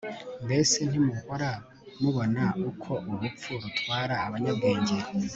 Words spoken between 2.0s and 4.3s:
mubona uko urupfu rutwara